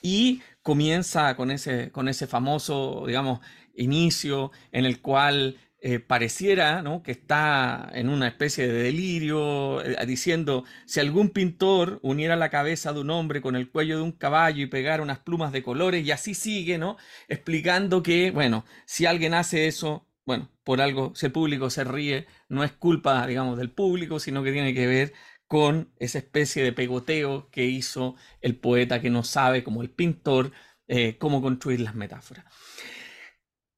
[0.00, 3.40] Y comienza con ese, con ese famoso, digamos,
[3.76, 5.56] inicio en el cual
[5.86, 12.36] eh, pareciera que está en una especie de delirio, eh, diciendo, si algún pintor uniera
[12.36, 15.52] la cabeza de un hombre con el cuello de un caballo y pegara unas plumas
[15.52, 16.96] de colores, y así sigue, ¿no?
[17.28, 22.26] Explicando que, bueno, si alguien hace eso, bueno, por algo, si el público se ríe,
[22.48, 25.12] no es culpa, digamos, del público, sino que tiene que ver
[25.46, 30.52] con esa especie de pegoteo que hizo el poeta que no sabe, como el pintor,
[30.88, 32.46] eh, cómo construir las metáforas.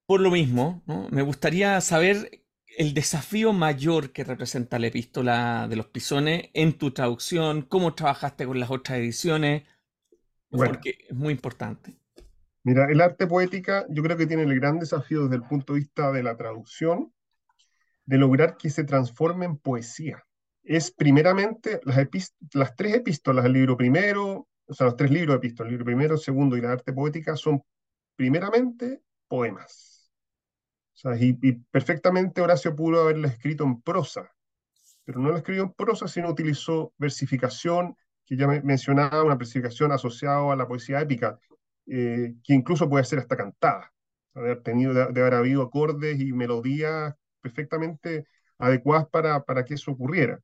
[0.06, 2.42] Por lo mismo, me gustaría saber
[2.78, 8.46] el desafío mayor que representa la epístola de los pisones en tu traducción, cómo trabajaste
[8.46, 9.64] con las otras ediciones,
[10.48, 11.98] porque es muy importante.
[12.62, 15.80] Mira, el arte poética yo creo que tiene el gran desafío desde el punto de
[15.80, 17.12] vista de la traducción,
[18.04, 20.24] de lograr que se transforme en poesía.
[20.62, 21.98] Es primeramente las,
[22.52, 25.84] las tres epístolas, el libro primero, o sea, los tres libros de epístolas, el libro
[25.84, 27.60] primero, segundo y la arte poética, son
[28.14, 29.85] primeramente poemas
[31.18, 34.32] y, perfectamente Horacio pudo haberlo escrito en prosa,
[35.04, 40.52] pero no lo escribió en prosa, sino utilizó versificación, que ya mencionaba, una versificación asociada
[40.52, 41.38] a la poesía épica,
[41.86, 43.92] eh, que incluso puede ser hasta cantada,
[44.34, 48.26] haber, tenido, de, haber habido acordes y melodías perfectamente
[48.58, 50.40] adecuadas para, para que eso ocurriera.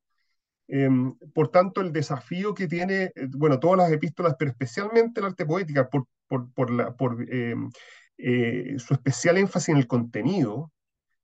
[0.69, 5.27] Em, por tanto, el desafío que tiene, eh, bueno, todas las epístolas, pero especialmente el
[5.27, 6.95] arte poética, por, por, por, la,
[7.29, 7.69] em,
[8.19, 10.73] eh, su especial énfasis en el contenido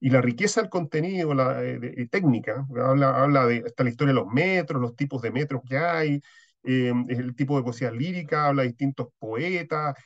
[0.00, 2.66] y la riqueza del contenido la, eh, técnica.
[2.76, 6.20] Habla, habla de está la historia de los metros, los tipos de metros que hay,
[6.64, 9.96] eh, el tipo de poesía lírica, habla de distintos poetas,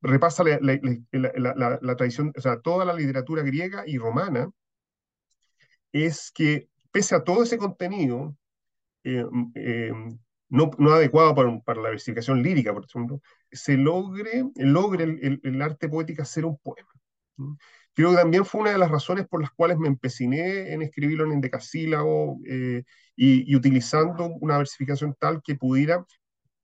[0.00, 4.50] repasa la, tradición, o sea, toda la literatura griega y romana,
[5.92, 8.36] es que pese a todo ese contenido,
[10.48, 15.62] no, no adecuado para, para, la versificación lírica, por ejemplo, se logre, logre el, el,
[15.62, 16.88] arte poético ser un poema.
[17.94, 21.24] Creo que también fue una de las razones por las cuales me empeciné en escribirlo
[21.24, 22.82] en endecasílabo eh,
[23.16, 26.04] y, utilizando una versificación tal que pudiera,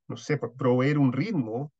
[0.09, 1.73] no sé, pues, proveer un ritmo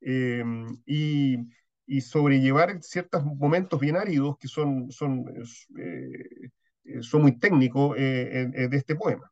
[0.00, 0.44] eh,
[0.86, 1.38] y,
[1.86, 5.24] y, sobrellevar ciertos momentos bien áridos que son, son
[5.78, 6.50] eh,
[6.84, 9.30] eh, son muy técnicos eh, de este poema.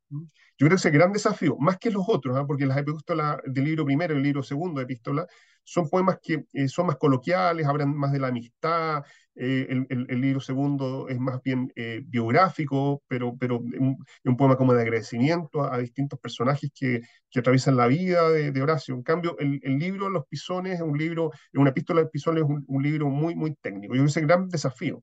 [0.59, 2.45] Yo creo que ese gran desafío, más que los otros, ¿ah?
[2.47, 5.27] porque las epístolas del libro primero y el libro segundo de epístola
[5.63, 9.05] son poemas que eh, son más coloquiales, hablan más de la amistad,
[9.39, 11.73] el, el, libro segundo es más bien
[12.07, 17.77] biográfico, pero, pero un, un, poema como de agradecimiento a, distintos personajes que, que, atraviesan
[17.77, 18.95] la vida de, Horacio.
[18.95, 22.51] En cambio, el, el, libro Los Pisones es un libro, una epístola de Pisones es
[22.51, 23.95] un, un libro muy, muy técnico.
[23.95, 25.03] Yo creo que ese gran desafío.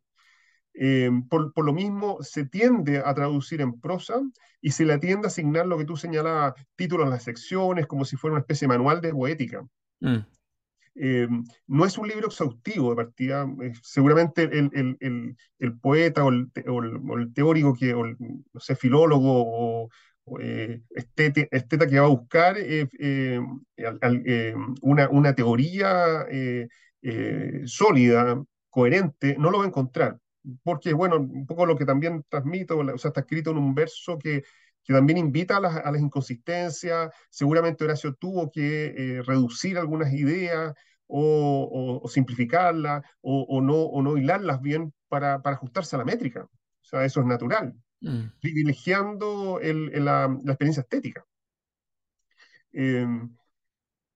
[0.78, 4.22] Eh, por, lo mismo, se tiende a traducir en prosa
[4.62, 8.04] y se le tiende a asignar lo que tú señalabas, títulos en las secciones, como
[8.04, 9.66] si fuera una especie de manual de poética.
[10.02, 10.18] Mm.
[10.98, 11.28] Eh,
[11.68, 13.48] no es un libro exhaustivo de partida.
[13.62, 19.88] Eh, seguramente el, el, el, poeta o el, teórico, que, o no sé, filólogo
[20.26, 20.40] o,
[20.90, 22.56] esteta, que va a buscar
[24.82, 26.26] una, una, teoría
[27.66, 30.18] sólida, coherente, no lo va a encontrar
[30.64, 34.18] porque, bueno, un poco lo que también transmito, o sea, está escrito en un verso
[34.18, 34.44] que,
[34.84, 37.12] que también invita a las, a las, inconsistencias.
[37.30, 40.74] Seguramente Horacio tuvo que eh, reducir algunas ideas
[41.08, 46.44] o, o, simplificarlas o, no, o no hilarlas bien para, para, ajustarse a la métrica.
[46.44, 48.40] O sea, eso es natural, mm.
[48.42, 51.26] privilegiando el, la, la, experiencia estética.
[52.74, 53.08] Eh,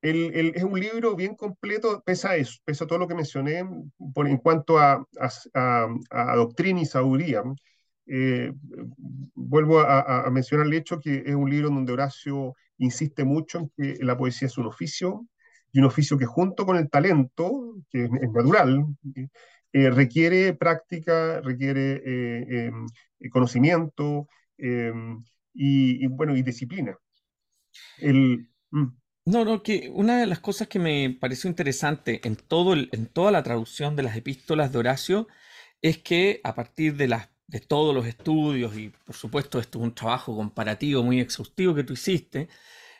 [0.02, 5.06] es un libro bien completo, pesa eso, pesa todo lo que mencioné en cuanto a,
[5.54, 7.44] a, doctrina y sabiduría.
[8.12, 8.52] Eh,
[9.36, 14.04] vuelvo a, mencionar el hecho que es un libro donde Horacio insiste mucho en que
[14.04, 15.28] la poesía es un oficio,
[15.72, 18.86] y un oficio que junto con el talento, que es, natural,
[19.74, 22.72] eh, requiere práctica, requiere eh,
[23.32, 24.28] conocimiento,
[25.54, 26.98] y, bueno, y disciplina.
[28.00, 28.88] El, mm.
[29.30, 33.30] No, no, que una de las cosas que me pareció interesante en, todo en toda
[33.30, 35.28] la traducción de las epístolas de Horacio
[35.84, 39.84] es que a partir de, las, de todos los estudios, y por supuesto esto es
[39.84, 42.50] un trabajo comparativo muy exhaustivo que tú hiciste,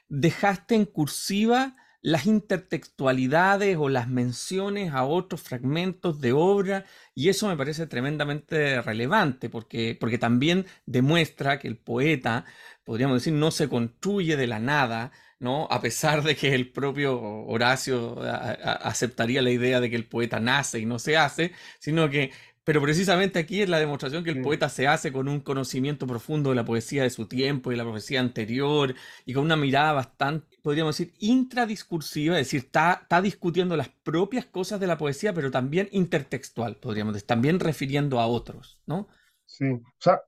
[0.08, 7.48] dejaste en cursiva las intertextualidades o las menciones a otros fragmentos de obra y eso
[7.48, 12.46] me parece tremendamente relevante porque, porque también demuestra que el poeta,
[12.84, 15.68] podríamos decir, no se construye de la nada, ¿no?
[15.72, 20.80] A pesar de que el propio Horacio aceptaría la idea de que el poeta nace
[20.80, 22.32] y no se hace, sino que
[22.70, 26.52] pero precisamente aquí es la demostración que el poeta se hace con un conocimiento profundo
[26.52, 28.94] de la poesía de su tiempo y de la poesía anterior
[29.26, 34.46] y con una mirada bastante, podríamos decir, intradiscursiva, es decir, está, está discutiendo las propias
[34.46, 39.08] cosas de la poesía, pero también intertextual, podríamos decir, también refiriendo a otros, ¿no?
[39.48, 40.22] Sí, o sea,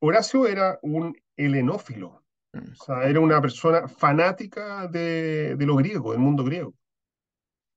[0.00, 2.17] Horacio era un helenófilo.
[2.52, 6.74] O sea, era una persona fanática de, de lo griego, del mundo griego.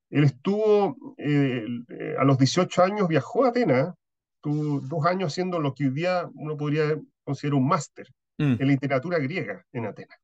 [0.09, 3.95] Él estuvo, eh, eh, a los 18 años viajó a Atenas,
[4.41, 8.07] tuvo dos años haciendo lo que hoy día uno podría considerar un máster
[8.37, 8.55] mm.
[8.59, 10.17] en literatura griega en Atenas.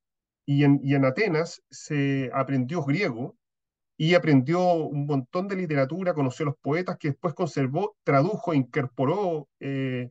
[0.46, 3.38] Y en, y en Atenas se aprendió griego
[3.98, 9.48] y aprendió un montón de literatura, conoció a los poetas que después conservó, tradujo, incorporó
[9.60, 10.10] eh,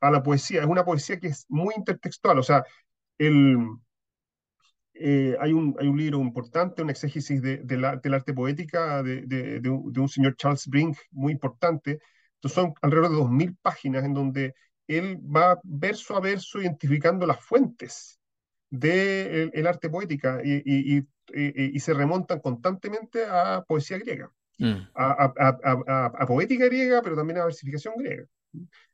[0.00, 0.60] a la poesía.
[0.60, 2.64] Es una poesía que es muy intertextual, o sea,
[3.18, 3.58] el,
[4.94, 9.02] eh, hay, un, hay un libro importante, un exégesis de, de la, del arte poética
[9.02, 12.00] de, de, un, señor Charles Brink, muy importante.
[12.36, 14.54] Entonces son alrededor de 2.000 páginas en donde
[14.86, 18.20] él va verso a verso identificando las fuentes
[18.70, 24.74] del el arte poética y, y, y, se remontan constantemente a poesía griega, mm.
[24.94, 28.24] a, a, a, poética griega, pero también a versificación griega.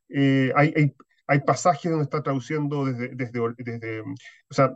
[0.09, 0.95] Eh, hay, hay,
[1.33, 4.73] hay, pasajes donde está traduciendo desde, desde, o sea,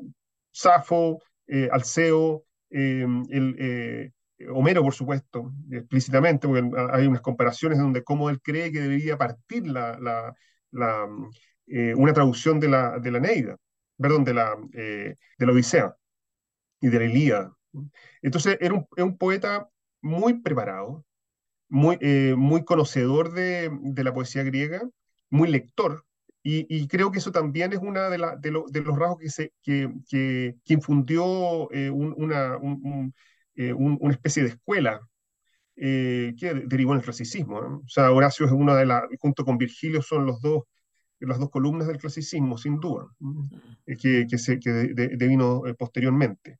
[0.57, 4.11] Safo, eh, Alceo, em, el, eh,
[4.51, 9.65] Homero, por supuesto, explícitamente, porque hay unas comparaciones donde cómo él cree que debería partir
[9.67, 10.35] la,
[11.67, 13.57] eh, una traducción de la, de la Neida,
[13.97, 15.95] perdón, de la, de la Odisea
[16.81, 17.53] y de la Ilíada.
[18.21, 19.69] Entonces, era un, poeta
[20.01, 21.03] muy preparado,
[21.67, 21.97] muy,
[22.37, 23.71] muy conocedor de,
[24.03, 24.87] la poesía griega,
[25.31, 26.05] muy lector,
[26.49, 29.91] y, creo que eso también es una de, de, de los rasgos que, se, que,
[30.09, 32.57] que, infundió eh, una,
[33.55, 35.01] eh, una especie de escuela
[35.75, 37.57] eh, que derivó en el clasicismo.
[37.57, 40.63] O sea, Horacio es una de las, junto con Virgilio, son los dos,
[41.19, 43.07] las dos columnas del clasicismo, sin duda,
[43.99, 46.59] que, que, se, que devino posteriormente.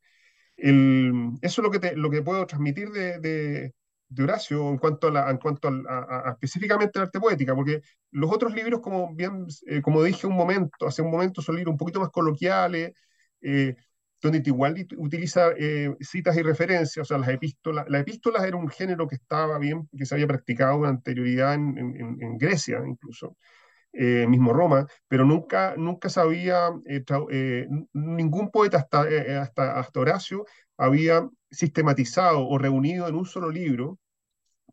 [0.58, 3.74] El, eso es lo que, te, lo que puedo transmitir de,
[4.10, 8.54] de Horacio en cuanto, a, la, en cuanto a, específicamente arte poética, porque los otros
[8.54, 12.00] libros, como bien, eh, como dije un momento, hace un momento, son libros un poquito
[12.00, 12.94] más coloquiales,
[13.42, 13.76] eh,
[14.22, 17.86] donde igual utiliza eh, citas y referencias, o sea, las epístolas.
[17.90, 21.78] Las epístolas era un género que estaba bien, que se había practicado con anterioridad en,
[21.78, 23.38] en, Grecia incluso,
[23.94, 26.70] mismo Roma, pero nunca, nunca se había,
[27.94, 29.06] ningún poeta hasta,
[29.42, 30.46] hasta, hasta Horacio
[30.78, 33.98] había sistematizado o reunido en un solo libro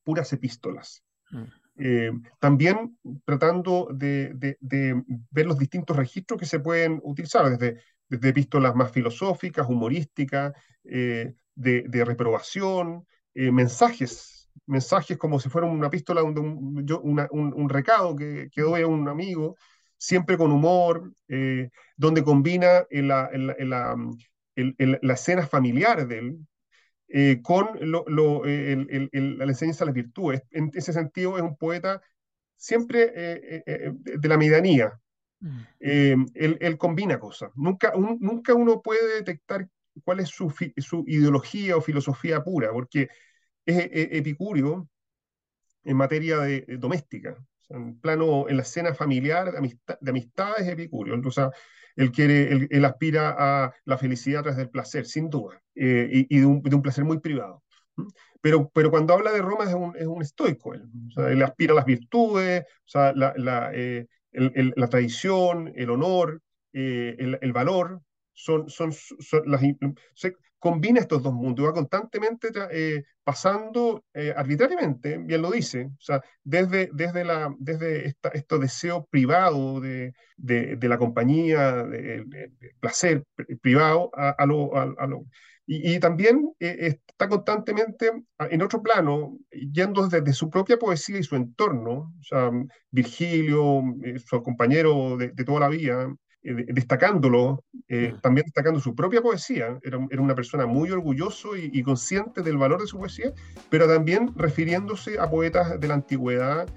[0.05, 1.03] puras epístolas.
[1.31, 1.45] Mm.
[1.77, 4.57] Eh, también tratando de,
[5.31, 10.53] ver los distintos registros que se pueden utilizar, desde, desde epístolas más filosóficas, humorísticas,
[10.85, 14.34] eh, de, reprobación, eh, mensajes,
[14.67, 16.39] mensajes como si fuera una epístola, un,
[17.33, 19.57] un, recado que, que, doy a un amigo,
[19.97, 21.13] siempre con humor,
[21.97, 23.97] donde combina la, la,
[24.57, 26.39] la escena familiar de él,
[27.09, 30.43] eh, con lo, el, la enseñanza de las virtudes.
[30.51, 32.03] En ese sentido, es un poeta
[32.57, 34.99] siempre eh, eh, de la medianía.
[35.39, 36.25] Mm.
[36.35, 37.53] Él, combina cosas.
[37.55, 39.69] Nunca, nunca uno puede detectar
[40.03, 43.09] cuál es su, su ideología o filosofía pura, porque
[43.67, 44.89] es epicurio
[45.85, 47.37] en materia de, doméstica.
[47.69, 51.21] en plano, en la escena familiar de, amistad, de amistad es epicurio.
[51.25, 51.51] O sea,
[51.97, 56.39] él, quiere, él, aspira a la felicidad a través del placer, sin duda, eh, y,
[56.39, 57.63] de, un, placer muy privado.
[58.41, 60.83] Pero, pero cuando habla de Roma es un, es un estoico, él,
[61.17, 66.43] él aspira a las virtudes, la, la, eh, la tradición, el honor,
[66.73, 68.03] eh, el, el, valor,
[68.33, 69.63] son, son, son las,
[70.65, 76.23] combina estos dos mundos, va constantemente eh, pasando eh, arbitrariamente, bien lo dice, o sea,
[76.43, 82.51] desde, desde, la, desde este deseo privado de, de, la compañía, del de,
[82.81, 83.25] placer
[83.61, 84.71] privado, a, lo...
[85.67, 91.37] Y, también eh, está constantemente en otro plano, yendo desde su propia poesía y su
[91.37, 92.51] entorno, o sea,
[92.91, 93.83] Virgilio,
[94.27, 96.09] su compañero de, toda la vida,
[96.45, 98.21] destacándolo, mm.
[98.21, 99.79] también destacando su propia poesía.
[99.83, 103.33] Era, una persona muy orgulloso y, consciente del valor de su poesía,
[103.71, 106.69] pero también refiriéndose a poetas de la antigüedad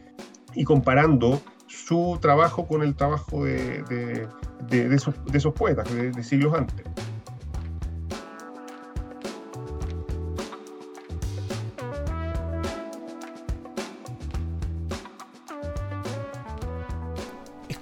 [0.54, 4.28] y comparando su trabajo con el trabajo de,
[4.72, 6.86] esos, poetas de siglos antes.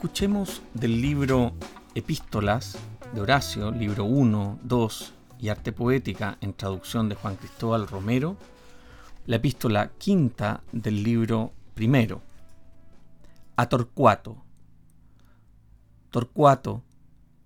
[0.06, 1.52] Escuchemos del libro
[1.98, 2.78] Epístolas
[3.14, 8.36] de Horacio, libro 1, 2 y Arte Poética en traducción de Juan Cristóbal Romero,
[9.26, 12.22] la epístola quinta del libro primero.
[13.56, 14.43] A Torcuato.
[16.10, 16.84] Torcuato,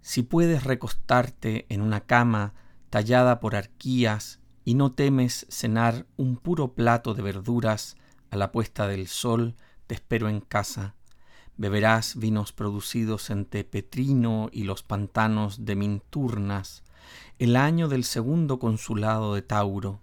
[0.02, 2.56] si puedes recostarte en una cama
[2.89, 7.97] tallada por arquías y no temes cenar un puro plato de verduras
[8.32, 10.95] a la puesta del sol, te espero en casa
[11.60, 16.84] Beberás vinos producidos en Tepetrino y los pantanos de Minturnas,
[17.38, 19.99] el año del segundo consulado de Tauro.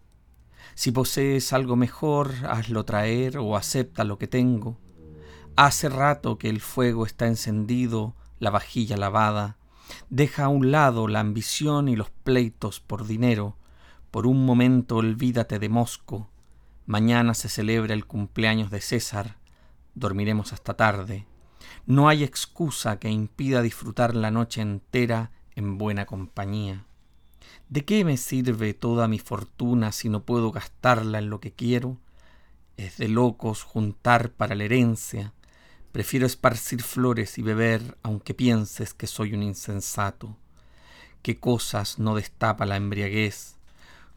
[0.74, 4.76] Si posees algo mejor, hazlo traer o acepta lo que tengo.
[5.56, 9.56] Hace rato que el fuego está encendido, la vajilla lavada.
[10.10, 13.56] Deja a un lado la ambición y los pleitos por dinero.
[14.10, 16.28] Por un momento olvídate de Mosco.
[16.84, 19.38] Mañana se celebra el cumpleaños de César.
[19.94, 21.24] Dormiremos hasta tarde.
[21.86, 26.84] No hay excusa que impida disfrutar la noche entera en buena compañía.
[27.68, 31.98] ¿De qué me sirve toda mi fortuna si no puedo gastarla en lo que quiero?
[32.76, 35.32] Es de locos juntar para la herencia.
[35.92, 40.36] Prefiero esparcir flores y beber aunque pienses que soy un insensato.
[41.22, 43.56] ¿Qué cosas no destapa la embriaguez?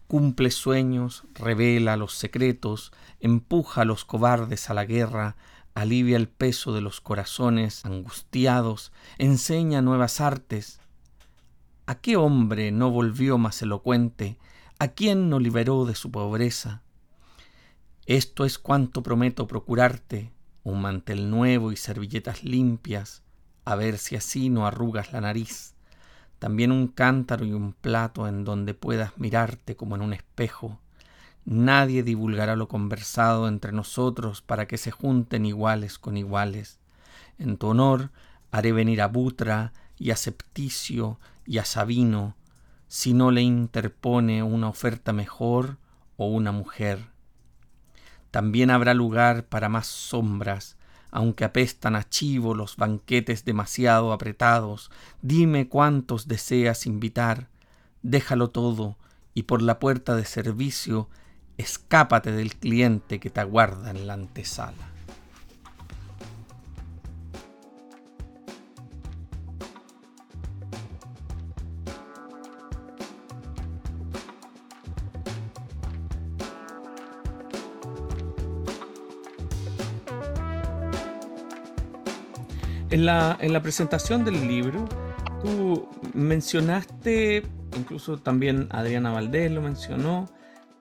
[0.08, 5.36] Cumple sueños, revela los secretos, empuja a los cobardes a la guerra,
[5.82, 10.80] alivia el peso de los corazones angustiados, enseña nuevas artes.
[11.86, 14.38] ¿A qué hombre no volvió más elocuente?
[14.78, 16.84] ¿A quién no liberó de su pobreza?
[18.06, 20.32] Esto es cuanto prometo procurarte,
[20.64, 23.24] un mantel nuevo y servilletas limpias,
[23.66, 25.76] a ver si así no arrugas la nariz.
[26.40, 30.80] También un cántaro y un plato en donde puedas mirarte como en un espejo
[31.52, 36.78] Nadie divulgará lo conversado entre nosotros para que se junten iguales con iguales.
[37.40, 38.12] En tu honor
[38.52, 42.36] haré venir a Butra y a Septicio y a Sabino,
[42.88, 45.78] si no le interpone una oferta mejor
[46.18, 47.08] o una mujer.
[48.30, 50.78] También habrá lugar para más sombras,
[51.10, 54.92] aunque apestan a chivo los banquetes demasiado apretados.
[55.24, 57.48] Dime cuántos deseas invitar,
[58.04, 58.98] déjalo todo,
[59.34, 61.10] y por la puerta de servicio
[61.60, 64.74] escápate del cliente que te aguarda en la antesala.
[82.90, 84.88] En la, en la presentación del libro,
[85.44, 87.44] tú mencionaste,
[87.78, 90.26] incluso también Adriana Valdés lo mencionó,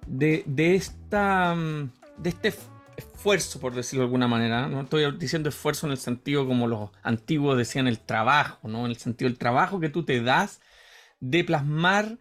[0.08, 2.54] de, esta, mm, de este
[2.96, 4.68] esfuerzo, por decirlo de alguna manera.
[4.68, 8.84] No estoy diciendo esfuerzo en el sentido como los antiguos decían el trabajo, ¿no?
[8.84, 10.60] En el sentido del trabajo que tú te das
[11.20, 12.18] de plasmar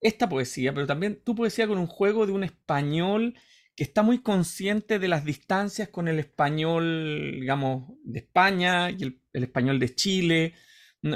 [0.00, 3.34] esta poesía, pero también tu poesía con un juego de un español
[3.76, 9.02] que está muy consciente de las distancias con el español, digamos, de España y
[9.32, 10.54] el español de Chile,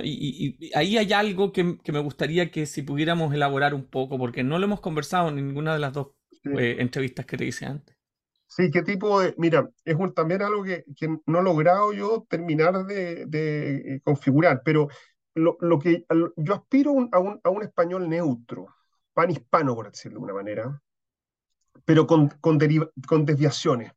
[0.02, 4.58] y, ahí hay algo que, me gustaría que si pudiéramos elaborar un poco, porque no
[4.58, 6.08] lo hemos conversado en ninguna de las dos
[6.44, 7.96] eh, entrevistas que te hice antes.
[8.46, 9.34] Sí, qué tipo de...
[9.38, 10.84] Mira, es también algo que,
[11.26, 14.88] no he logrado yo terminar de, eh, configurar, pero
[15.34, 16.04] lo, que
[16.36, 18.66] yo aspiro a un, a un español neutro,
[19.12, 20.82] pan hispano, por decirlo de alguna manera,
[21.84, 22.58] pero con, con,
[23.06, 23.92] con desviaciones,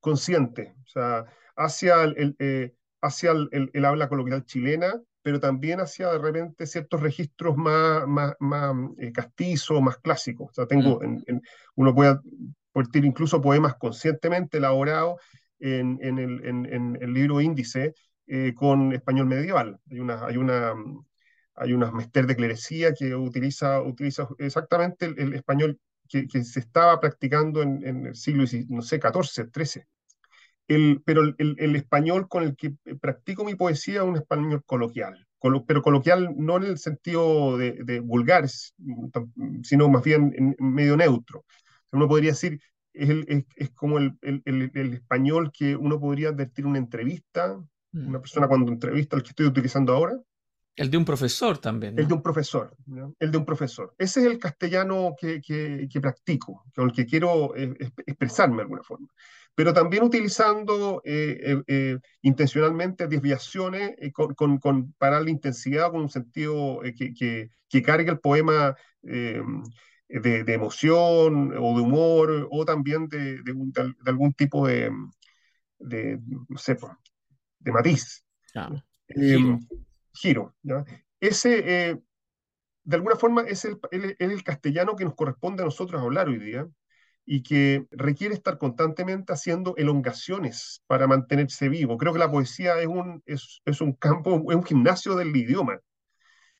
[0.00, 1.26] conscientes, o sea,
[1.56, 4.94] hacia el, eh, hacia el habla coloquial chilena,
[5.26, 10.50] pero también hacia de repente ciertos registros más, más, más eh, castizos, más clásicos.
[10.50, 11.24] O sea, tengo, mm.
[11.26, 11.42] en,
[11.74, 12.20] uno puede
[12.70, 15.20] partir incluso poemas conscientemente elaborados
[15.58, 17.92] en, en, el, en el, libro índice
[18.28, 19.80] eh, con español medieval.
[19.90, 20.74] Hay una, hay una,
[21.56, 27.00] hay unas mester de clerecía que utiliza, utiliza exactamente el, español que, que, se estaba
[27.00, 29.84] practicando en, el siglo, no sé, XIV, XIII
[30.66, 35.26] pero el, español con el que practico mi poesía es un español coloquial,
[35.66, 41.44] pero coloquial no en el sentido de, vulgar, sino más bien en, medio neutro.
[41.92, 42.60] Uno podría decir,
[42.92, 44.18] es, es, como el,
[44.92, 47.56] español que uno podría advertir en una entrevista,
[47.92, 48.08] mm.
[48.08, 50.18] una persona cuando entrevista, el que estoy utilizando ahora,
[50.74, 51.96] El de un profesor también.
[51.98, 52.76] El de un profesor,
[53.20, 53.94] el de un profesor.
[53.98, 57.72] Ese es el castellano que, que, practico, con el que quiero eh,
[58.04, 59.08] expresarme de alguna forma.
[59.56, 66.10] Pero también utilizando eh, eh, intencionalmente desviaciones con, con, con, para la intensidad, con un
[66.10, 67.12] sentido que,
[67.68, 69.42] que, cargue el poema de,
[70.08, 74.90] de, emoción o de humor o también de, de, algún tipo de,
[75.78, 76.76] de, no sé,
[77.58, 78.24] de matiz.
[78.54, 78.70] Ah,
[80.12, 80.54] giro.
[81.20, 81.98] Ese, eh,
[82.84, 83.78] de alguna forma, es el,
[84.18, 86.66] el, castellano que nos corresponde a nosotros hablar hoy día
[87.26, 91.98] y que requiere estar constantemente haciendo elongaciones para mantenerse vivo.
[91.98, 95.80] Creo que la poesía es un, es, un campo, es un gimnasio del idioma.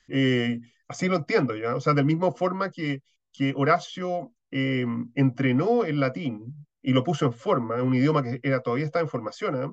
[0.08, 1.76] Eh, así lo entiendo, ¿ya?
[1.76, 3.02] O sea, de la misma forma que,
[3.32, 8.60] que Horacio eh, entrenó el latín y lo puso en forma, un idioma que era,
[8.60, 9.72] todavía está en formación, ¿eh?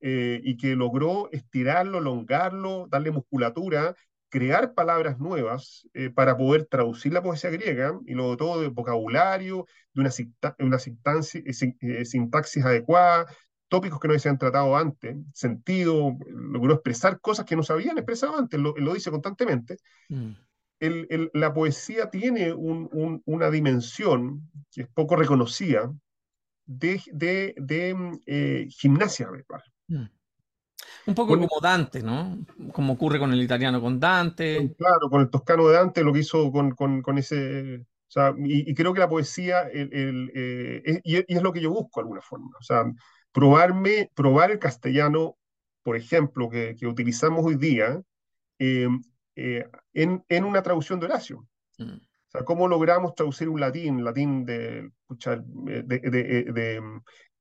[0.00, 3.96] Eh, y que logró estirarlo, elongarlo, darle musculatura,
[4.28, 9.66] crear palabras nuevas eh, para poder traducir la poesía griega y luego todo de vocabulario,
[9.92, 10.10] de una,
[10.58, 13.26] una eh, sintaxis, adecuada,
[13.68, 17.98] tópicos que no se habían tratado antes, sentido, logró expresar cosas que no se habían
[17.98, 19.76] expresado antes, lo, lo dice constantemente.
[20.08, 20.32] Mm.
[20.80, 25.92] El, la poesía tiene un, una dimensión que es poco reconocida
[26.66, 29.62] de, de, de gimnasia verbal.
[29.88, 30.04] Mm.
[31.06, 32.38] Un poco como Dante, ¿no?
[32.72, 34.74] Como ocurre con el italiano con Dante.
[34.76, 37.80] Claro, con el toscano de Dante, lo que hizo con, con, ese...
[37.80, 42.00] O sea, y, creo que la poesía, el, eh, y, es lo que yo busco
[42.00, 42.50] de alguna forma.
[42.58, 42.84] O sea,
[43.32, 45.36] probarme, probar el castellano,
[45.82, 48.00] por ejemplo, que, que utilizamos hoy día,
[48.58, 49.02] em,
[49.36, 51.46] eh, en, en, una traducción de Horacio.
[51.78, 51.96] Mm.
[51.96, 56.82] O sea, ¿cómo logramos traducir un latín, latín de, de, de, de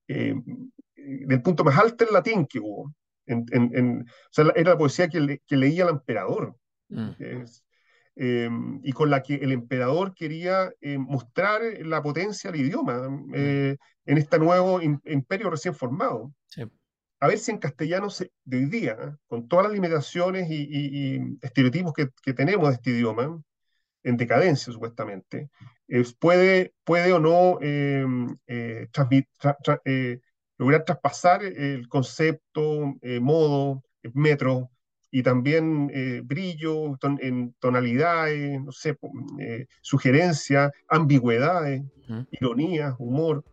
[0.07, 0.69] em,
[1.07, 2.93] del punto más alto en latín que hubo.
[3.27, 6.55] En, en, o sea, era la poesía que, que leía el emperador.
[6.89, 7.11] Mm.
[8.19, 13.31] Em, y con la que el emperador quería eh, mostrar la potencia del idioma mm.
[13.35, 16.33] eh, en este nuevo imperio recién formado.
[17.19, 18.07] A ver si en castellano
[18.43, 23.41] de hoy día, con todas las limitaciones y, estereotipos que, que, tenemos de este idioma,
[24.03, 25.49] en decadencia supuestamente,
[26.19, 29.27] puede, puede o no em, eh, transmitir
[30.57, 33.83] lograr traspasar el concepto, eh, modo,
[34.13, 34.69] metro,
[35.11, 38.97] y también eh, brillo en tonalidades, no sé,
[39.39, 41.81] eh, sugerencias, ambigüedades,
[42.31, 43.43] ironía, humor.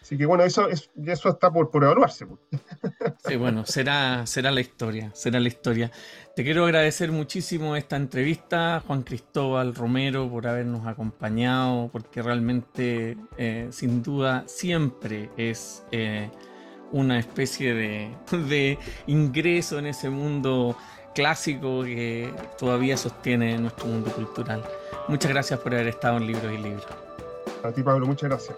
[0.00, 2.26] Así que bueno, eso, es, eso está por, por evaluarse.
[2.26, 2.40] Pues.
[3.26, 5.90] Sí, bueno, será, será la historia, será la historia.
[6.34, 13.68] Te quiero agradecer muchísimo esta entrevista, Juan Cristóbal Romero, por habernos acompañado, porque realmente, eh,
[13.70, 16.30] sin duda, siempre es eh,
[16.92, 18.16] una especie de,
[18.48, 20.76] de ingreso en ese mundo
[21.14, 24.64] clásico que todavía sostiene nuestro mundo cultural.
[25.08, 26.86] Muchas gracias por haber estado en Libros y Libros.
[27.62, 28.56] A ti, Pablo, muchas gracias.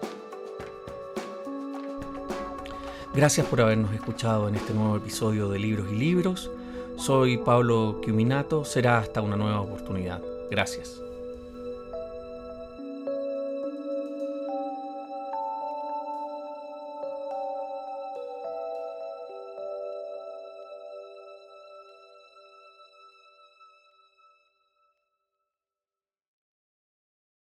[3.15, 6.49] Gracias por habernos escuchado en este nuevo episodio de Libros y Libros.
[6.97, 8.65] Soy Pablo Quiminato.
[8.65, 10.19] Será hasta una nueva oportunidad.
[10.49, 11.02] Gracias.